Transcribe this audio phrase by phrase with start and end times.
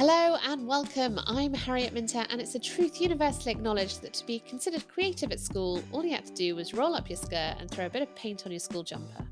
[0.00, 1.20] Hello and welcome.
[1.26, 5.38] I'm Harriet Minter, and it's a truth universally acknowledged that to be considered creative at
[5.38, 8.00] school, all you had to do was roll up your skirt and throw a bit
[8.00, 9.22] of paint on your school jumper.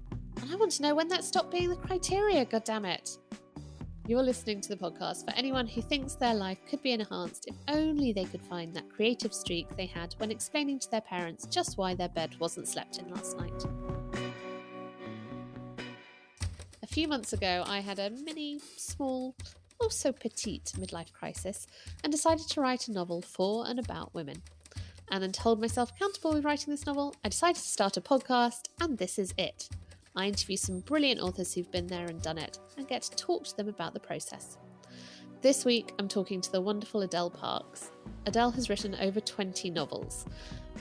[0.42, 3.16] And I want to know when that stopped being the criteria, goddammit.
[4.06, 7.56] You're listening to the podcast for anyone who thinks their life could be enhanced if
[7.68, 11.78] only they could find that creative streak they had when explaining to their parents just
[11.78, 13.64] why their bed wasn't slept in last night.
[16.82, 19.34] A few months ago, I had a mini, small,
[19.80, 21.66] also petite midlife crisis
[22.02, 24.42] and decided to write a novel for and about women.
[25.10, 28.68] And then told myself accountable with writing this novel, I decided to start a podcast,
[28.80, 29.68] and this is it.
[30.14, 33.44] I interview some brilliant authors who've been there and done it and get to talk
[33.44, 34.58] to them about the process.
[35.40, 37.92] This week, I'm talking to the wonderful Adele Parks.
[38.26, 40.26] Adele has written over 20 novels.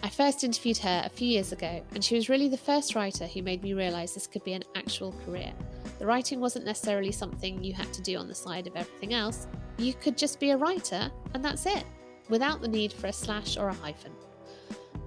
[0.02, 3.28] I first interviewed her a few years ago, and she was really the first writer
[3.28, 5.54] who made me realise this could be an actual career.
[6.00, 9.46] The writing wasn't necessarily something you had to do on the side of everything else.
[9.78, 11.84] You could just be a writer, and that's it,
[12.28, 14.14] without the need for a slash or a hyphen.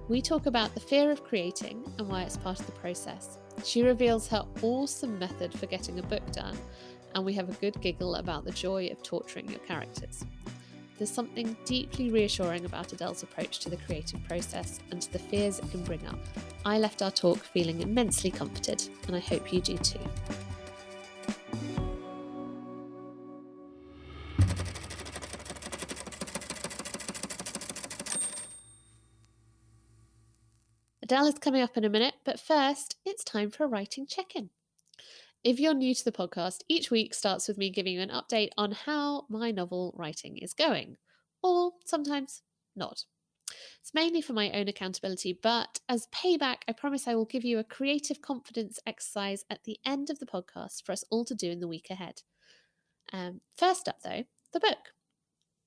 [0.07, 3.37] We talk about the fear of creating and why it's part of the process.
[3.65, 6.57] She reveals her awesome method for getting a book done,
[7.15, 10.23] and we have a good giggle about the joy of torturing your characters.
[10.97, 15.57] There's something deeply reassuring about Adele's approach to the creative process and to the fears
[15.57, 16.19] it can bring up.
[16.63, 19.99] I left our talk feeling immensely comforted, and I hope you do too.
[31.01, 34.35] Adele is coming up in a minute, but first, it's time for a writing check
[34.35, 34.49] in.
[35.43, 38.49] If you're new to the podcast, each week starts with me giving you an update
[38.57, 40.97] on how my novel writing is going,
[41.41, 42.43] or sometimes
[42.75, 43.05] not.
[43.81, 47.57] It's mainly for my own accountability, but as payback, I promise I will give you
[47.57, 51.49] a creative confidence exercise at the end of the podcast for us all to do
[51.49, 52.21] in the week ahead.
[53.11, 54.93] Um, first up, though, the book.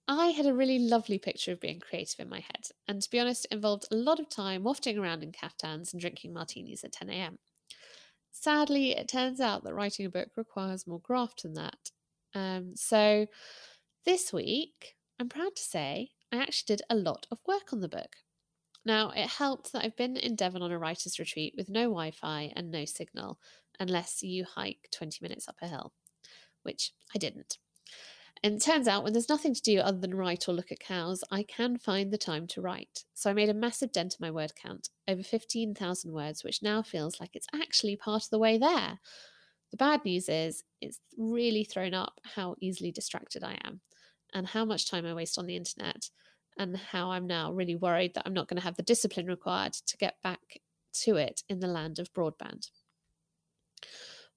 [0.07, 3.19] I had a really lovely picture of being creative in my head, and to be
[3.19, 7.11] honest, involved a lot of time wafting around in caftans and drinking martinis at 10
[7.11, 7.39] a.m.
[8.37, 11.93] Sadly, it turns out that writing a book requires more graft than that.
[12.35, 13.27] Um, so
[14.05, 17.89] this week, I'm proud to say I actually did a lot of work on the
[17.89, 18.17] book.
[18.85, 22.11] Now, it helped that I've been in Devon on a writer's retreat with no Wi
[22.11, 23.39] Fi and no signal,
[23.79, 25.95] unless you hike 20 minutes up a hill,
[26.65, 27.59] which I didn't.
[28.45, 30.79] And it turns out when there's nothing to do other than write or look at
[30.79, 33.05] cows, I can find the time to write.
[33.15, 36.83] So I made a massive dent in my word count, over 15,000 words, which now
[36.83, 39.01] feels like it's actually part of the way there.
[39.71, 43.81] The bad news is it's really thrown up how easily distracted I am
[44.35, 46.11] and how much time I waste on the internet
[46.59, 49.73] and how I'm now really worried that I'm not going to have the discipline required
[49.73, 50.61] to get back
[51.05, 52.69] to it in the land of broadband.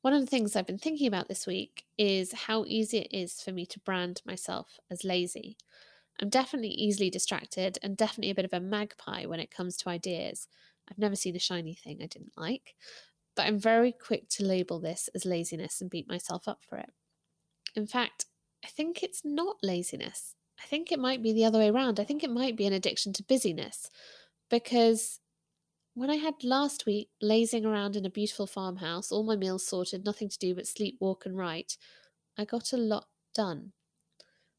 [0.01, 3.41] One of the things I've been thinking about this week is how easy it is
[3.41, 5.57] for me to brand myself as lazy.
[6.19, 9.89] I'm definitely easily distracted and definitely a bit of a magpie when it comes to
[9.89, 10.47] ideas.
[10.89, 12.75] I've never seen a shiny thing I didn't like,
[13.35, 16.91] but I'm very quick to label this as laziness and beat myself up for it.
[17.75, 18.25] In fact,
[18.63, 20.35] I think it's not laziness.
[20.61, 21.99] I think it might be the other way around.
[21.99, 23.89] I think it might be an addiction to busyness
[24.49, 25.19] because
[25.97, 30.05] when I had last week lazing around in a beautiful farmhouse, all my meals sorted,
[30.05, 31.75] nothing to do but sleep, walk, and write,
[32.37, 33.71] I got a lot done,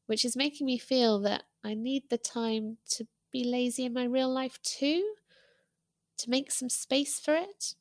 [0.05, 4.03] which is making me feel that I need the time to be lazy in my
[4.03, 5.13] real life too,
[6.17, 7.75] to make some space for it.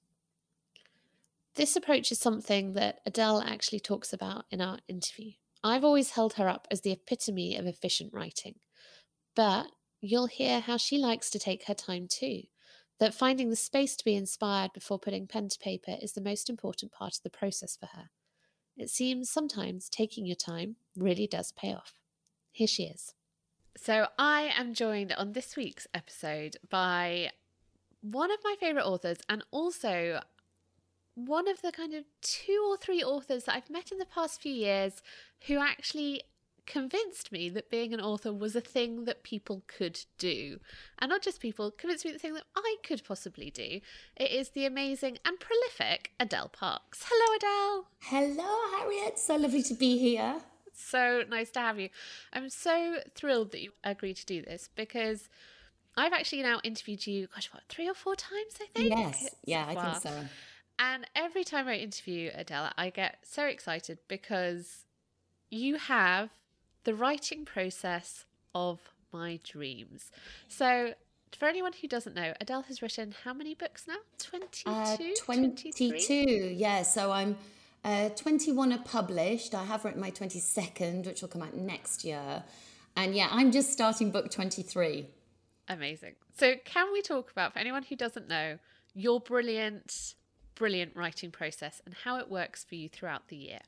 [1.57, 5.33] This approach is something that Adele actually talks about in our interview.
[5.65, 8.55] I've always held her up as the epitome of efficient writing,
[9.35, 9.67] but
[10.01, 12.43] you'll hear how she likes to take her time too
[12.99, 16.51] that finding the space to be inspired before putting pen to paper is the most
[16.51, 18.11] important part of the process for her.
[18.77, 21.95] It seems sometimes taking your time really does pay off.
[22.53, 23.15] Here she is.
[23.77, 27.31] So, I am joined on this week's episode by
[28.01, 30.21] one of my favourite authors and also
[31.15, 34.41] one of the kind of two or three authors that I've met in the past
[34.41, 35.03] few years
[35.47, 36.23] who actually
[36.69, 40.61] convinced me that being an author was a thing that people could do.
[40.99, 43.81] And not just people, convinced me the thing that I could possibly do.
[44.17, 47.07] It is the amazing and prolific Adele Parks.
[47.09, 47.89] Hello, Adele.
[48.01, 49.19] Hello, Harriet.
[49.19, 50.37] So lovely to be here.
[50.75, 51.89] So nice to have you.
[52.33, 55.29] I'm so thrilled that you agreed to do this because
[55.97, 58.91] I've actually now interviewed you, gosh, what, three or four times, I think?
[58.91, 59.35] Yes.
[59.45, 60.13] Yeah, I think so.
[60.79, 64.85] And every time I interview Adele, I get so excited because
[65.51, 66.31] you have
[66.89, 68.25] the writing process
[68.55, 68.81] of
[69.13, 70.11] my dreams.
[70.49, 70.95] So,
[71.39, 73.97] for anyone who doesn't know, Adele has written how many books now?
[74.17, 74.71] 22?
[74.71, 76.15] Uh, 22,
[76.57, 76.81] yeah.
[76.81, 77.37] So I'm
[77.85, 79.55] Uh, 21 are published.
[79.55, 82.43] I have written my 22nd, which will come out next year.
[82.97, 85.07] And yeah, I'm just starting book 23.
[85.69, 86.15] Amazing.
[86.39, 88.59] So, can we talk about, for anyone who doesn't know,
[88.95, 90.15] your brilliant,
[90.55, 93.61] brilliant writing process and how it works for you throughout the year?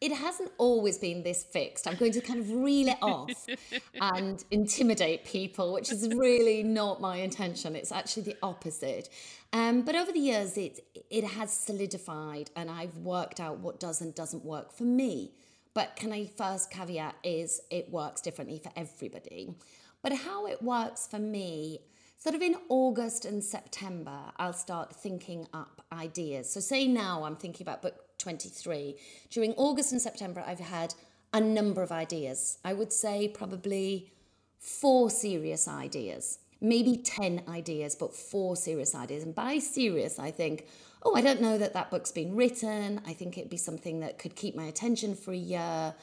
[0.00, 1.86] It hasn't always been this fixed.
[1.86, 3.46] I'm going to kind of reel it off
[4.00, 7.74] and intimidate people, which is really not my intention.
[7.74, 9.08] It's actually the opposite.
[9.52, 10.80] Um, but over the years, it
[11.10, 15.32] it has solidified, and I've worked out what does and doesn't work for me.
[15.74, 19.54] But can I first caveat is it works differently for everybody.
[20.02, 21.80] But how it works for me,
[22.18, 26.50] sort of in August and September, I'll start thinking up ideas.
[26.52, 28.96] So say now I'm thinking about book 23.
[29.30, 30.94] During August and September, I've had
[31.32, 32.58] a number of ideas.
[32.64, 34.10] I would say probably
[34.58, 39.24] four serious ideas, maybe 10 ideas, but four serious ideas.
[39.24, 40.66] And by serious, I think,
[41.02, 43.00] oh, I don't know that that book's been written.
[43.06, 45.94] I think it'd be something that could keep my attention for a year.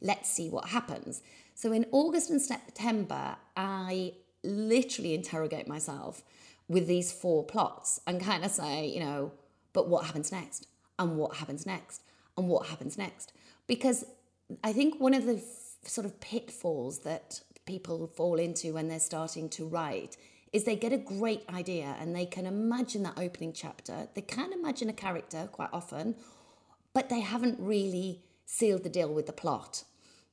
[0.00, 1.22] Let's see what happens.
[1.54, 6.24] So in August and September, I literally interrogate myself
[6.68, 9.32] with these four plots and kind of say, you know,
[9.72, 10.66] but what happens next?
[11.00, 12.02] And what happens next
[12.36, 13.32] and what happens next.
[13.66, 14.04] Because
[14.62, 19.00] I think one of the f- sort of pitfalls that people fall into when they're
[19.00, 20.16] starting to write
[20.52, 24.08] is they get a great idea and they can imagine that opening chapter.
[24.14, 26.16] They can imagine a character quite often,
[26.92, 29.84] but they haven't really sealed the deal with the plot.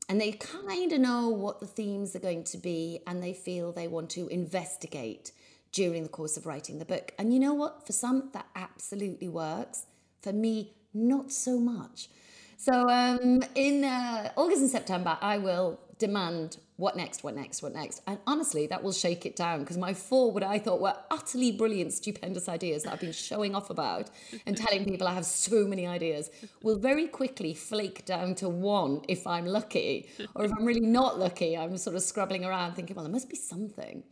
[0.10, 3.72] And they kind of know what the themes are going to be and they feel
[3.72, 5.32] they want to investigate
[5.72, 7.14] during the course of writing the book.
[7.20, 7.86] And you know what?
[7.86, 9.86] For some, that absolutely works.
[10.22, 12.10] For me, not so much.
[12.58, 17.74] So um, in uh, August and September, I will demand what next, what next, what
[17.74, 18.02] next.
[18.06, 21.52] And honestly, that will shake it down because my four, what I thought were utterly
[21.52, 24.10] brilliant, stupendous ideas that I've been showing off about
[24.46, 26.30] and telling people I have so many ideas,
[26.62, 30.10] will very quickly flake down to one if I'm lucky.
[30.36, 33.30] Or if I'm really not lucky, I'm sort of scrabbling around thinking, well, there must
[33.30, 34.04] be something.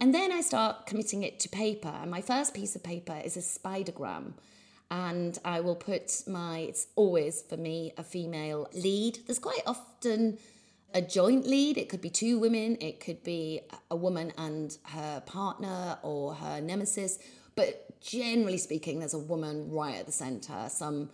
[0.00, 1.92] And then I start committing it to paper.
[2.00, 4.34] And my first piece of paper is a spidergram
[4.92, 9.20] and I will put my, it's always for me a female lead.
[9.26, 10.36] There's quite often
[10.92, 11.78] a joint lead.
[11.78, 16.60] It could be two women, it could be a woman and her partner or her
[16.60, 17.18] nemesis.
[17.54, 21.08] But generally speaking, there's a woman right at the center, some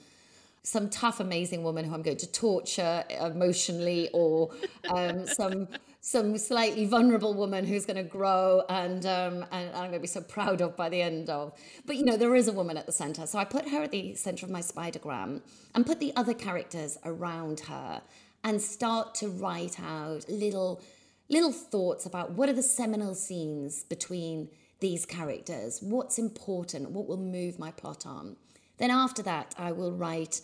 [0.65, 4.51] some tough, amazing woman who I'm going to torture emotionally, or
[4.91, 5.69] um, some
[6.01, 10.07] some slightly vulnerable woman who's going to grow and, um, and I'm going to be
[10.07, 11.53] so proud of by the end of.
[11.87, 13.27] But you know, there is a woman at the center.
[13.27, 15.43] So I put her at the center of my spidergram
[15.75, 18.01] and put the other characters around her
[18.45, 20.83] and start to write out little
[21.29, 24.49] little thoughts about what are the seminal scenes between
[24.81, 28.37] these characters, what's important, what will move my plot on.
[28.79, 30.41] Then after that, I will write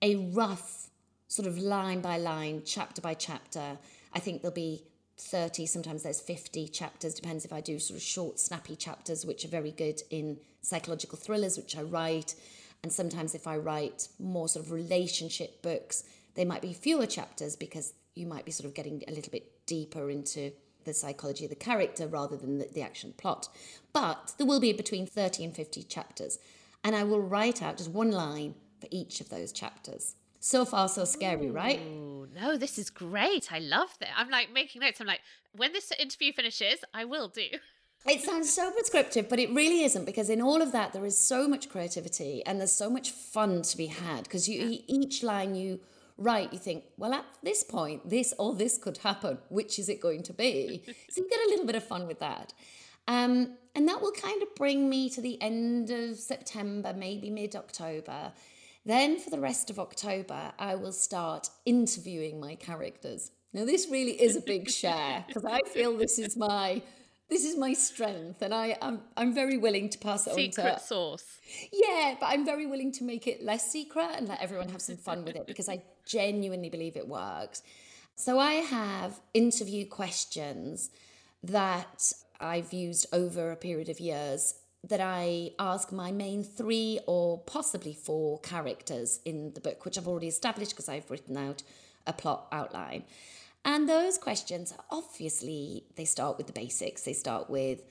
[0.00, 0.90] a rough
[1.26, 3.78] sort of line by line, chapter by chapter.
[4.12, 4.84] I think there'll be
[5.20, 9.44] 30, sometimes there's 50 chapters, depends if I do sort of short, snappy chapters, which
[9.44, 12.34] are very good in psychological thrillers, which I write.
[12.82, 16.04] And sometimes if I write more sort of relationship books,
[16.34, 19.66] they might be fewer chapters because you might be sort of getting a little bit
[19.66, 20.52] deeper into
[20.84, 23.48] the psychology of the character rather than the, the action plot.
[23.92, 26.38] But there will be between 30 and 50 chapters.
[26.84, 30.14] And I will write out just one line for each of those chapters.
[30.40, 31.80] So far, so scary, right?
[32.34, 33.52] No, this is great.
[33.52, 34.10] I love that.
[34.16, 35.00] I'm like making notes.
[35.00, 35.20] I'm like,
[35.52, 37.46] when this interview finishes, I will do.
[38.06, 41.18] It sounds so prescriptive, but it really isn't because in all of that there is
[41.18, 45.54] so much creativity and there's so much fun to be had because you each line
[45.54, 45.80] you
[46.16, 50.00] write you think, well at this point this or this could happen, which is it
[50.00, 50.82] going to be?
[51.10, 52.54] so you get a little bit of fun with that.
[53.08, 57.56] Um, and that will kind of bring me to the end of September, maybe mid
[57.56, 58.32] October.
[58.84, 63.30] Then for the rest of October, I will start interviewing my characters.
[63.52, 66.82] Now this really is a big share because I feel this is my
[67.28, 70.42] this is my strength and I am I'm, I'm very willing to pass it secret
[70.42, 71.24] on to secret sauce.
[71.72, 74.96] Yeah, but I'm very willing to make it less secret and let everyone have some
[74.96, 77.62] fun with it because I genuinely believe it works.
[78.16, 80.90] So I have interview questions
[81.42, 84.54] that I've used over a period of years
[84.86, 90.08] that I ask my main three or possibly four characters in the book, which I've
[90.08, 91.62] already established because I've written out
[92.06, 93.04] a plot outline.
[93.64, 97.02] And those questions, obviously, they start with the basics.
[97.02, 97.82] They start with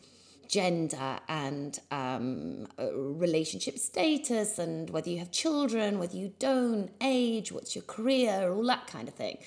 [0.48, 7.52] gender and um, uh, relationship status and whether you have children, whether you don't, age,
[7.52, 9.38] what's your career, all that kind of thing.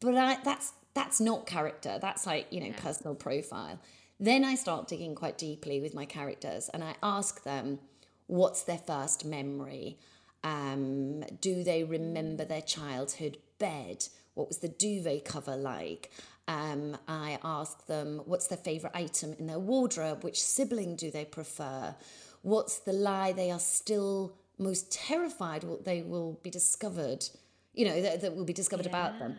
[0.00, 1.98] But I, that's that's not character.
[2.00, 2.80] That's like you know yeah.
[2.80, 3.78] personal profile.
[4.18, 7.80] Then I start digging quite deeply with my characters and I ask them
[8.26, 9.98] what's their first memory.
[10.42, 14.06] Um, do they remember their childhood bed?
[14.34, 16.10] What was the duvet cover like?
[16.48, 21.24] Um, I ask them what's their favourite item in their wardrobe, which sibling do they
[21.24, 21.94] prefer,
[22.42, 27.26] what's the lie they are still most terrified what they will be discovered,
[27.74, 28.90] you know, that, that will be discovered yeah.
[28.90, 29.36] about them.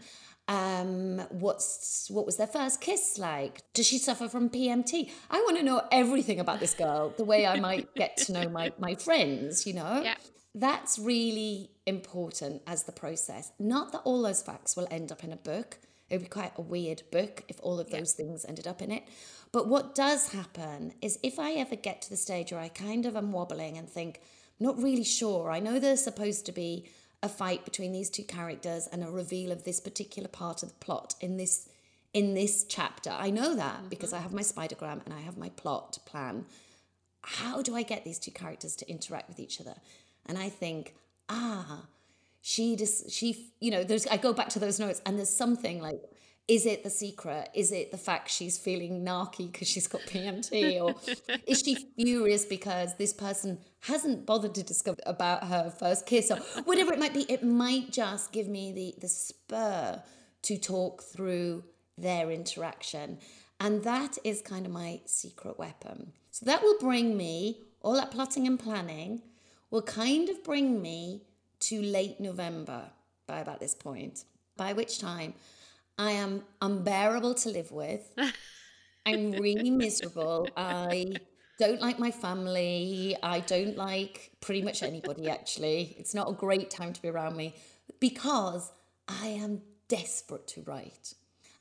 [0.47, 3.61] Um, what's what was their first kiss like?
[3.73, 5.09] Does she suffer from PMT?
[5.29, 8.49] I want to know everything about this girl, the way I might get to know
[8.49, 10.01] my my friends, you know?
[10.03, 10.15] Yeah.
[10.55, 13.51] That's really important as the process.
[13.59, 15.77] Not that all those facts will end up in a book.
[16.09, 18.25] It would be quite a weird book if all of those yeah.
[18.25, 19.03] things ended up in it.
[19.51, 23.05] But what does happen is if I ever get to the stage where I kind
[23.05, 24.21] of am wobbling and think,
[24.59, 25.51] not really sure.
[25.51, 26.89] I know they're supposed to be
[27.23, 30.75] a fight between these two characters and a reveal of this particular part of the
[30.75, 31.69] plot in this
[32.13, 33.11] in this chapter.
[33.11, 33.87] I know that mm-hmm.
[33.89, 36.45] because I have my spidergram and I have my plot plan.
[37.21, 39.75] How do I get these two characters to interact with each other?
[40.25, 40.95] And I think,
[41.29, 41.85] ah,
[42.41, 45.81] she just she you know, there's I go back to those notes and there's something
[45.81, 46.01] like
[46.47, 47.49] is it the secret?
[47.53, 50.81] Is it the fact she's feeling narky because she's got PMT?
[50.81, 50.95] Or
[51.47, 56.37] is she furious because this person hasn't bothered to discover about her first kiss or
[56.63, 57.25] whatever it might be?
[57.29, 60.01] It might just give me the, the spur
[60.43, 61.65] to talk through
[61.97, 63.17] their interaction.
[63.59, 66.13] And that is kind of my secret weapon.
[66.31, 69.21] So that will bring me, all that plotting and planning
[69.69, 71.23] will kind of bring me
[71.59, 72.91] to late November
[73.25, 74.23] by about this point,
[74.55, 75.33] by which time
[75.97, 78.11] I am unbearable to live with.
[79.05, 80.47] I'm really miserable.
[80.55, 81.15] I
[81.59, 83.15] don't like my family.
[83.23, 85.95] I don't like pretty much anybody, actually.
[85.97, 87.55] It's not a great time to be around me
[87.99, 88.71] because
[89.07, 91.13] I am desperate to write.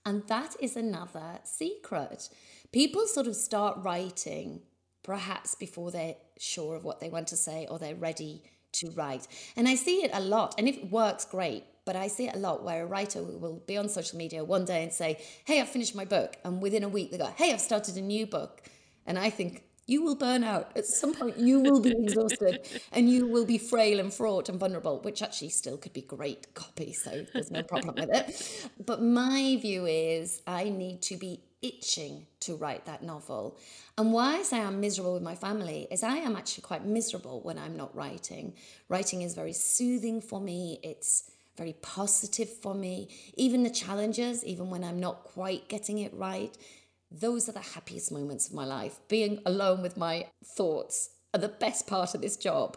[0.04, 2.28] And that is another secret.
[2.72, 4.60] People sort of start writing
[5.02, 9.26] perhaps before they're sure of what they want to say or they're ready to write.
[9.56, 10.54] And I see it a lot.
[10.58, 11.64] And if it works, great.
[11.86, 14.66] But I see it a lot where a writer will be on social media one
[14.66, 16.36] day and say, Hey, I've finished my book.
[16.44, 18.62] And within a week, they go, Hey, I've started a new book.
[19.06, 20.72] And I think, you will burn out.
[20.76, 24.58] At some point, you will be exhausted and you will be frail and fraught and
[24.58, 26.92] vulnerable, which actually still could be great copy.
[26.92, 28.68] So there's no problem with it.
[28.84, 33.58] But my view is I need to be itching to write that novel.
[33.96, 37.40] And why I say I'm miserable with my family is I am actually quite miserable
[37.42, 38.54] when I'm not writing.
[38.88, 40.80] Writing is very soothing for me.
[40.82, 43.08] It's very positive for me.
[43.34, 46.56] Even the challenges, even when I'm not quite getting it right,
[47.10, 48.98] those are the happiest moments of my life.
[49.08, 52.76] Being alone with my thoughts are the best part of this job.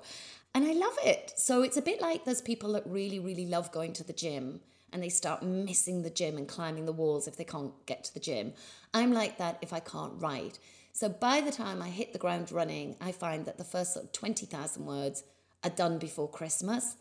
[0.54, 1.34] And I love it.
[1.36, 4.62] So it's a bit like those people that really, really love going to the gym
[4.92, 8.14] and they start missing the gym and climbing the walls if they can't get to
[8.14, 8.54] the gym.
[8.94, 10.58] I'm like that if I can't write.
[10.94, 14.06] So by the time I hit the ground running, I find that the first sort
[14.06, 15.24] of 20,000 words
[15.64, 16.96] are done before Christmas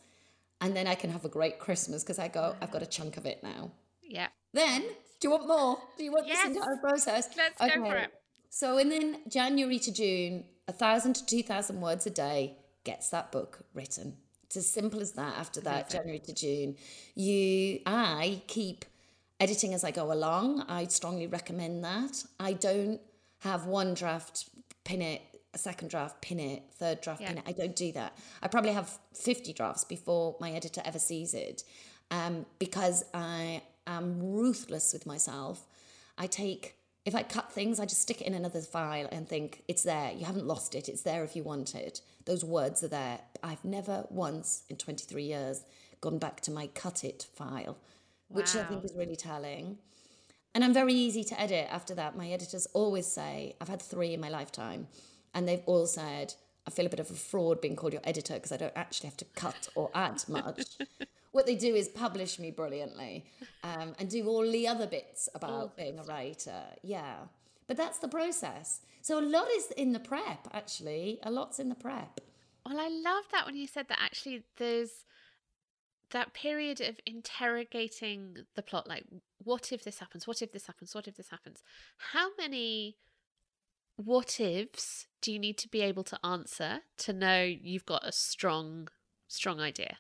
[0.61, 3.17] and then I can have a great Christmas because I go, I've got a chunk
[3.17, 3.71] of it now.
[4.03, 4.29] Yeah.
[4.53, 5.79] Then, do you want more?
[5.97, 6.47] Do you want yes.
[6.47, 7.29] this entire process?
[7.37, 7.77] Let's okay.
[7.77, 8.11] go for it.
[8.51, 13.11] So, and then January to June, a thousand to two thousand words a day gets
[13.11, 14.17] that book written.
[14.45, 15.37] It's as simple as that.
[15.37, 15.91] After that.
[15.91, 16.77] January to June,
[17.15, 18.87] you, I keep
[19.39, 20.63] editing as I go along.
[20.69, 22.25] I strongly recommend that.
[22.41, 23.01] I don't
[23.41, 24.49] have one draft,
[24.85, 25.21] pin it,
[25.55, 27.29] a second draft, pin it, third draft, yeah.
[27.29, 27.45] pin it.
[27.47, 28.17] I don't do that.
[28.43, 31.65] I probably have 50 drafts before my editor ever sees it
[32.11, 35.67] um, because I am ruthless with myself.
[36.19, 36.75] I take,
[37.05, 40.13] if I cut things, I just stick it in another file and think, it's there.
[40.13, 40.89] You haven't lost it.
[40.89, 42.03] It's there if you want it.
[42.27, 43.21] Those words are there.
[43.43, 45.65] I've never once in 23 years
[46.01, 47.79] gone back to my cut it file,
[48.29, 48.55] which.
[48.55, 49.79] I think is really telling.
[50.55, 52.17] And I'm very easy to edit after that.
[52.17, 54.89] My editors always say, I've had three in my lifetime
[55.35, 56.35] and they've all said,
[56.67, 59.09] I feel a bit of a fraud being called your editor because I don't actually
[59.09, 60.63] have to cut or add much.
[61.33, 63.25] what they do is publish me brilliantly
[63.65, 66.63] um, and do all the other bits about oh, being a writer.
[66.83, 67.17] Yeah.
[67.67, 68.81] But that's the process.
[69.01, 71.19] So a lot is in the prep, actually.
[71.23, 72.21] A lot's in the prep.
[72.67, 75.05] Well, I love that when you said that actually there's
[76.11, 79.05] that period of interrogating the plot like,
[79.43, 80.27] what if this happens?
[80.27, 80.95] What if this happens?
[80.95, 81.63] What if this happens?
[82.13, 82.97] How many
[83.99, 88.13] what ifs do you need to be able to answer to know you've got a
[88.13, 88.89] strong,
[89.27, 89.99] strong idea?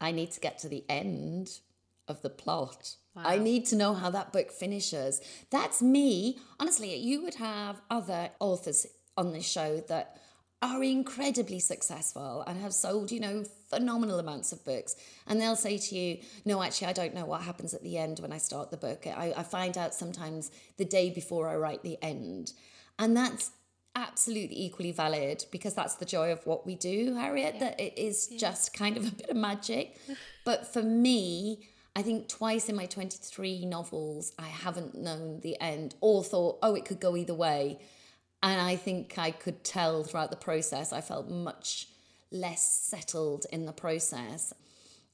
[0.00, 1.60] I need to get to the end
[2.08, 2.96] of the plot.
[3.14, 3.22] Wow.
[3.24, 5.20] I need to know how that book finishes.
[5.50, 6.38] That's me.
[6.58, 10.20] Honestly, you would have other authors on this show that
[10.60, 14.96] are incredibly successful and have sold, you know, phenomenal amounts of books.
[15.28, 18.18] And they'll say to you, No, actually, I don't know what happens at the end
[18.18, 19.06] when I start the book.
[19.06, 22.52] I, I find out sometimes the day before I write the end.
[22.98, 23.52] And that's
[23.94, 27.60] absolutely equally valid because that's the joy of what we do, Harriet, yeah.
[27.60, 28.38] that it is yeah.
[28.38, 29.96] just kind of a bit of magic.
[30.44, 35.96] but for me, I think twice in my 23 novels, I haven't known the end
[36.00, 37.80] or thought, oh, it could go either way.
[38.40, 41.88] And I think I could tell throughout the process, I felt much
[42.30, 44.52] less settled in the process.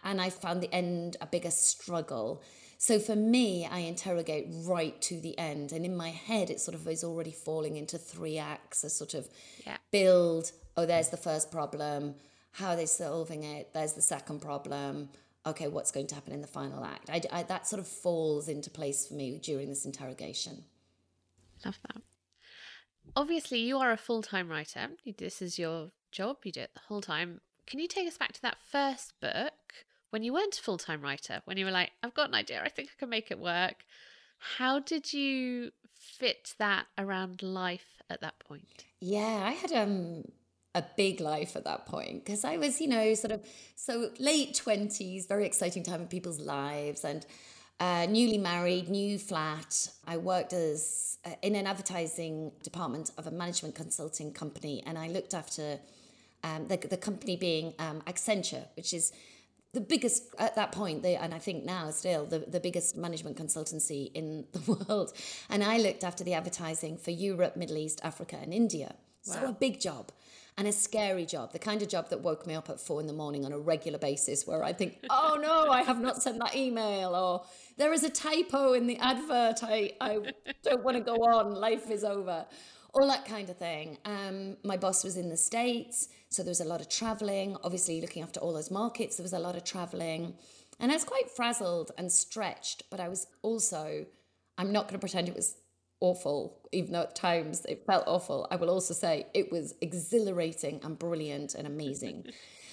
[0.02, 2.42] And I found the end a bigger struggle.
[2.78, 5.72] So for me, I interrogate right to the end.
[5.72, 9.14] And in my head, it sort of is already falling into three acts, a sort
[9.14, 9.28] of
[9.66, 9.76] yeah.
[9.90, 12.14] build, oh, there's the first problem.
[12.52, 13.72] How are they solving it?
[13.74, 15.08] There's the second problem.
[15.46, 17.10] Okay, what's going to happen in the final act?
[17.10, 20.64] I, I, that sort of falls into place for me during this interrogation.
[21.64, 22.02] Love that.
[23.16, 24.88] Obviously, you are a full time writer.
[25.18, 27.40] This is your job, you do it the whole time.
[27.66, 29.52] Can you take us back to that first book?
[30.14, 32.62] When you weren't a full time writer, when you were like, I've got an idea,
[32.62, 33.84] I think I can make it work.
[34.38, 38.84] How did you fit that around life at that point?
[39.00, 40.22] Yeah, I had um
[40.76, 43.44] a big life at that point because I was, you know, sort of
[43.74, 47.26] so late 20s, very exciting time in people's lives and
[47.80, 49.88] uh, newly married, new flat.
[50.06, 55.08] I worked as uh, in an advertising department of a management consulting company and I
[55.08, 55.80] looked after
[56.44, 59.12] um, the, the company being um, Accenture, which is
[59.74, 63.36] the biggest at that point they, and i think now still the, the biggest management
[63.36, 65.12] consultancy in the world.
[65.50, 68.94] And i looked after the advertising for europe middle east africa and india.
[69.26, 69.34] Wow.
[69.34, 70.12] so a big job
[70.56, 73.06] and a scary job the kind of job that woke me up at four in
[73.06, 76.38] the morning on a regular basis where i think oh no i have not sent
[76.38, 77.44] that email or
[77.76, 79.64] there is a typo in the advert.
[79.64, 80.20] I, I
[80.62, 81.54] don't want to go on.
[81.54, 82.46] Life is over
[82.94, 83.98] all that kind of thing.
[84.04, 87.56] Um, my boss was in the States, so there was a lot of traveling.
[87.64, 90.34] Obviously, looking after all those markets, there was a lot of traveling.
[90.78, 94.06] And I was quite frazzled and stretched, but I was also,
[94.58, 95.56] I'm not going to pretend it was
[96.00, 98.46] awful, even though at times it felt awful.
[98.50, 102.26] I will also say it was exhilarating and brilliant and amazing.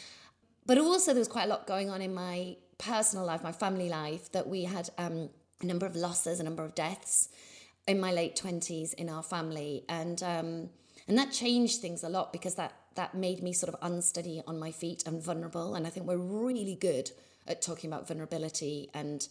[0.65, 3.89] but also, there was quite a lot going on in my personal life, my family
[3.89, 5.29] life, that we had um,
[5.61, 7.29] a number of losses, a number of deaths
[7.91, 10.69] in my late 20s in our family and um,
[11.07, 14.57] and that changed things a lot because that that made me sort of unsteady on
[14.57, 17.11] my feet and vulnerable and I think we're really good
[17.47, 19.27] at talking about vulnerability and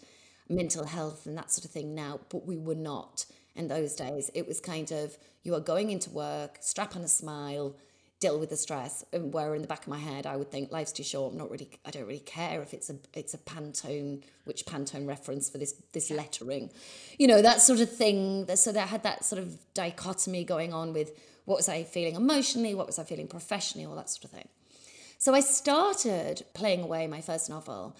[0.48, 3.24] mental health and that sort of thing now but we were not
[3.56, 4.30] in those days.
[4.34, 7.74] It was kind of you are going into work strap on a smile
[8.20, 10.70] deal with the stress and where in the back of my head I would think
[10.70, 11.32] life's too short.
[11.32, 15.08] I'm not really I don't really care if it's a it's a Pantone which Pantone
[15.08, 16.70] reference for this this lettering.
[17.18, 20.74] You know that sort of thing so that I had that sort of dichotomy going
[20.74, 24.24] on with what was I feeling emotionally what was I feeling professionally all that sort
[24.24, 24.48] of thing.
[25.18, 27.96] So I started playing away my first novel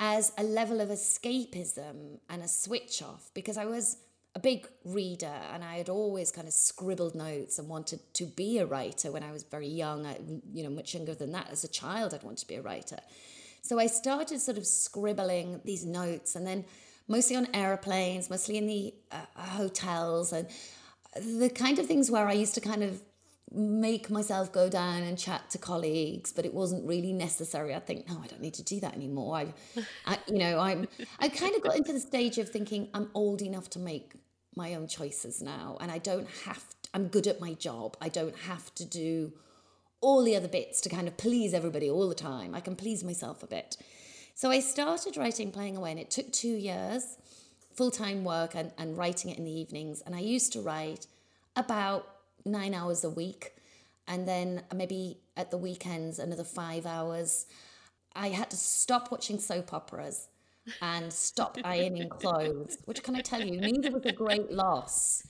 [0.00, 3.98] as a level of escapism and a switch off because I was
[4.34, 8.58] a big reader and I had always kind of scribbled notes and wanted to be
[8.58, 10.18] a writer when I was very young, I,
[10.52, 11.48] you know, much younger than that.
[11.50, 12.98] As a child, I'd wanted to be a writer.
[13.62, 16.64] So I started sort of scribbling these notes and then
[17.08, 20.46] mostly on airplanes, mostly in the uh, hotels and
[21.16, 23.02] the kind of things where I used to kind of
[23.52, 27.74] make myself go down and chat to colleagues, but it wasn't really necessary.
[27.74, 29.36] I think, no, I don't need to do that anymore.
[29.36, 29.54] I,
[30.06, 30.86] I you know, I'm,
[31.18, 34.12] I kind of got into the stage of thinking I'm old enough to make
[34.56, 36.58] my own choices now, and I don't have.
[36.58, 37.96] To, I'm good at my job.
[38.00, 39.32] I don't have to do
[40.00, 42.54] all the other bits to kind of please everybody all the time.
[42.54, 43.76] I can please myself a bit.
[44.34, 47.16] So I started writing Playing Away, and it took two years,
[47.74, 50.02] full time work and, and writing it in the evenings.
[50.06, 51.06] And I used to write
[51.56, 52.06] about
[52.44, 53.54] nine hours a week.
[54.08, 57.46] And then maybe at the weekends, another five hours.
[58.14, 60.28] I had to stop watching soap operas
[60.82, 65.22] and stop ironing clothes, which can I tell you, neither was a great loss.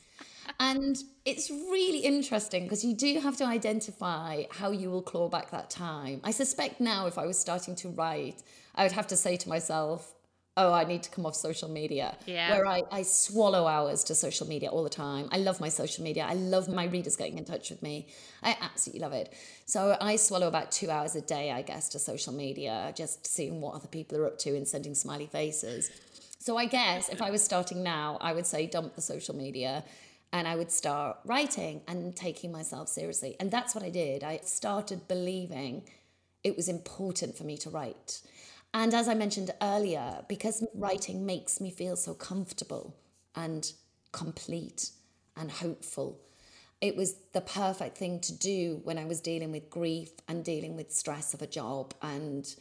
[0.59, 5.51] And it's really interesting because you do have to identify how you will claw back
[5.51, 6.21] that time.
[6.25, 8.43] I suspect now, if I was starting to write,
[8.75, 10.15] I would have to say to myself,
[10.61, 12.17] oh, I need to come off social media.
[12.27, 12.51] Yeah.
[12.51, 15.29] Where I, I swallow hours to social media all the time.
[15.33, 16.27] I love my social media.
[16.29, 18.09] I love my readers getting in touch with me.
[18.43, 19.33] I absolutely love it.
[19.65, 23.61] So I swallow about two hours a day, I guess, to social media, just seeing
[23.61, 25.91] what other people are up to and sending smiley faces.
[26.39, 29.85] So I guess if I was starting now, I would say dump the social media
[30.33, 33.37] and I would start writing and taking myself seriously.
[33.41, 34.23] And that's what I did.
[34.23, 35.83] I started believing
[36.45, 38.21] it was important for me to write.
[38.73, 42.95] And as I mentioned earlier, because writing makes me feel so comfortable
[43.35, 43.73] and
[44.13, 44.91] complete
[45.37, 46.21] and hopeful,
[46.81, 50.77] it was the perfect thing to do when I was dealing with grief and dealing
[50.77, 52.55] with stress of a job and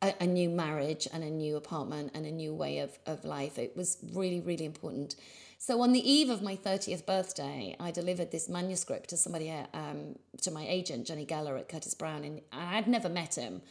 [0.00, 3.58] a, a, new marriage and a new apartment and a new way of, of life.
[3.58, 5.16] It was really, really important.
[5.58, 10.16] So on the eve of my 30th birthday, I delivered this manuscript to somebody, um,
[10.42, 13.62] to my agent, Jonny Geller at Curtis Brown, and I had never met him.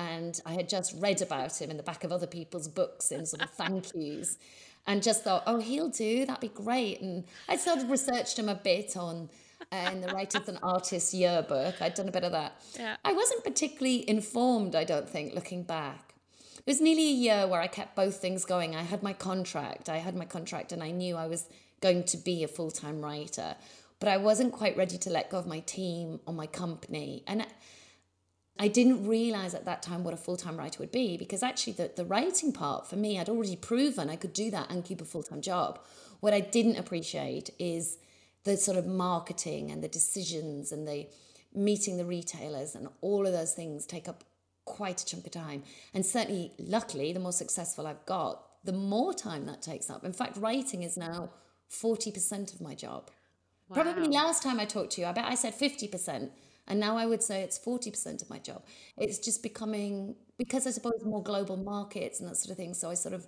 [0.00, 3.26] And I had just read about him in the back of other people's books in
[3.26, 4.38] sort of thank yous
[4.86, 7.02] and just thought, oh, he'll do, that'd be great.
[7.02, 9.28] And I sort of researched him a bit on
[9.70, 11.82] uh, in the Writers and Artists yearbook.
[11.82, 12.62] I'd done a bit of that.
[12.78, 12.96] Yeah.
[13.04, 16.14] I wasn't particularly informed, I don't think, looking back.
[16.56, 18.74] It was nearly a year where I kept both things going.
[18.74, 21.46] I had my contract, I had my contract, and I knew I was
[21.82, 23.54] going to be a full time writer,
[23.98, 27.22] but I wasn't quite ready to let go of my team or my company.
[27.26, 27.46] And
[28.60, 31.72] I didn't realize at that time what a full time writer would be because actually,
[31.72, 35.00] the, the writing part for me, I'd already proven I could do that and keep
[35.00, 35.80] a full time job.
[36.20, 37.96] What I didn't appreciate is
[38.44, 41.08] the sort of marketing and the decisions and the
[41.54, 44.24] meeting the retailers and all of those things take up
[44.66, 45.62] quite a chunk of time.
[45.94, 50.04] And certainly, luckily, the more successful I've got, the more time that takes up.
[50.04, 51.30] In fact, writing is now
[51.70, 53.10] 40% of my job.
[53.68, 53.82] Wow.
[53.82, 56.30] Probably last time I talked to you, I bet I said 50%.
[56.70, 58.64] And now I would say it's 40% of my job.
[58.96, 62.72] It's just becoming, because I suppose more global markets and that sort of thing.
[62.72, 63.26] So I sort of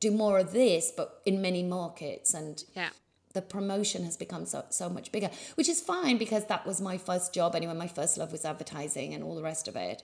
[0.00, 2.34] do more of this, but in many markets.
[2.34, 2.90] And yeah
[3.32, 6.98] the promotion has become so, so much bigger, which is fine because that was my
[6.98, 7.74] first job anyway.
[7.74, 10.02] My first love was advertising and all the rest of it.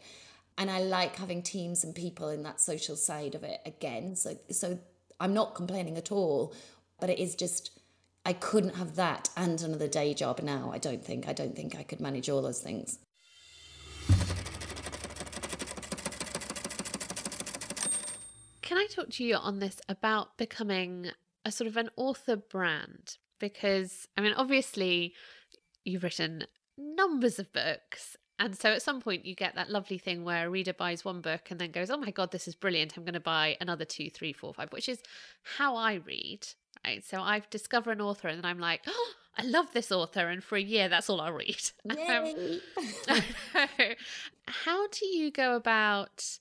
[0.59, 4.17] And I like having teams and people in that social side of it again.
[4.17, 4.79] So, so
[5.21, 6.55] I'm not complaining at all,
[7.01, 7.79] but it is just,
[8.27, 10.73] I couldn't have that and another day job now.
[10.75, 12.99] I don't think, I don't think I could manage all those things.
[18.63, 21.13] Can I talk to you on this about becoming
[21.45, 25.15] a sort of an author brand because I mean obviously
[25.85, 30.25] you've written numbers of books and so at some point you get that lovely thing
[30.25, 32.97] where a reader buys one book and then goes oh my god this is brilliant
[32.97, 35.01] i'm going to buy another two three four five which is
[35.57, 36.47] how i read
[37.03, 40.43] so I've discover an author and then i'm like oh i love this author and
[40.43, 42.61] for a year that's all i'll read Yay.
[43.09, 43.21] Um,
[44.49, 46.39] how do you go about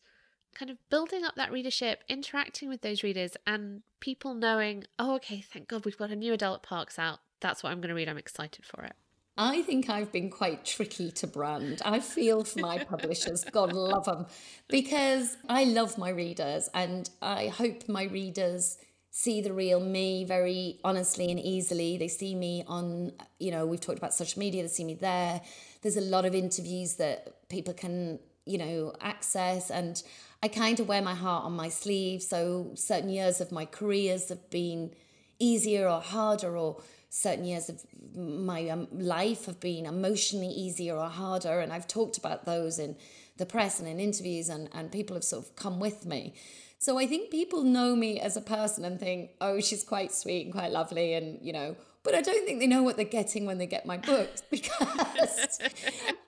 [0.56, 5.42] kind of building up that readership, interacting with those readers, and people knowing, oh, okay,
[5.42, 7.20] thank God we've got a new Adele Parks out.
[7.42, 8.10] That's what I'm going to read.
[8.10, 8.94] I'm excited for it.
[9.38, 11.82] I think I've been quite tricky to brand.
[11.84, 14.28] I feel for my publishers, God love them,
[14.70, 18.78] because I love my readers and I hope my readers
[19.18, 21.96] see the real me very honestly and easily.
[21.98, 25.40] They see me on, you know, we've talked about social media, they see me there.
[25.82, 30.04] There's a lot of interviews that people can, you know, access and
[30.44, 32.24] I kind of wear my heart on my sleeve.
[32.24, 34.92] So certain years of my careers have been
[35.40, 37.82] easier or harder, or certain years of
[38.18, 41.62] my um, life have been emotionally easier or harder.
[41.62, 42.98] And I've talked about those in
[43.38, 46.34] the press and in interviews, and, and people have sort of come with me.
[46.78, 50.46] So I think people know me as a person and think, oh, she's quite sweet
[50.46, 53.48] and quite lovely, and you know, but I don't think they know what they're getting
[53.48, 55.60] when they get my books because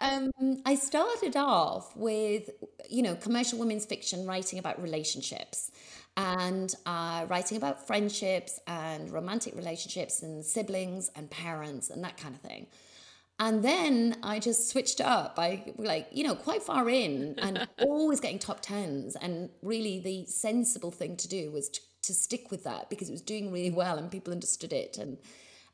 [0.01, 0.31] um,
[0.65, 2.49] I started off with,
[2.89, 5.71] you know, commercial women's fiction writing about relationships
[6.17, 12.33] and uh, writing about friendships and romantic relationships and siblings and parents and that kind
[12.33, 12.65] of thing.
[13.39, 15.35] And then I just switched up.
[15.37, 19.15] I like, you know, quite far in and always getting top tens.
[19.15, 23.11] And really, the sensible thing to do was to, to stick with that because it
[23.11, 24.97] was doing really well and people understood it.
[24.97, 25.17] And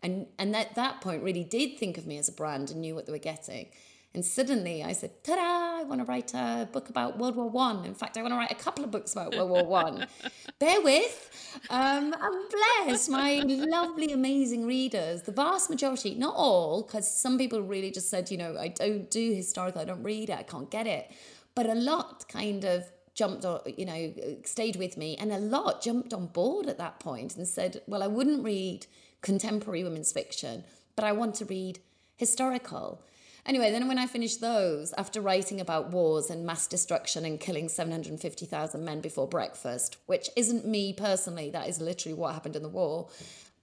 [0.01, 2.95] and and at that point really did think of me as a brand and knew
[2.95, 3.67] what they were getting.
[4.15, 7.83] And suddenly I said, ta-da, I want to write a book about World War One.
[7.83, 10.05] In fact, I want to write a couple of books about World War One.
[10.59, 11.59] Bear with.
[11.71, 13.09] Um, I'm blessed.
[13.09, 18.29] My lovely, amazing readers, the vast majority, not all, because some people really just said,
[18.29, 21.09] you know, I don't do historical, I don't read it, I can't get it.
[21.55, 25.17] But a lot kind of jumped on, you know, stayed with me.
[25.17, 28.85] And a lot jumped on board at that point and said, well, I wouldn't read
[29.21, 30.63] contemporary women's fiction,
[30.95, 31.79] but I want to read
[32.15, 33.01] historical.
[33.45, 37.67] Anyway, then when I finished those, after writing about wars and mass destruction and killing
[37.67, 42.69] 750,000 men before breakfast, which isn't me personally, that is literally what happened in the
[42.69, 43.09] war,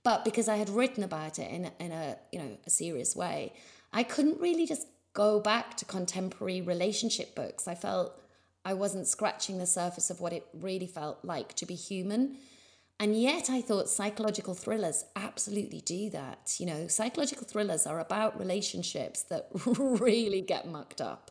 [0.02, 3.54] but because I had written about it in, in a, you know, a serious way,
[3.92, 7.66] I couldn't really just go back to contemporary relationship books.
[7.66, 8.20] I felt
[8.64, 12.36] I wasn't scratching the surface of what it really felt like to be human
[13.00, 16.54] and yet, I thought psychological thrillers absolutely do that.
[16.58, 21.30] You know, psychological thrillers are about relationships that really get mucked up,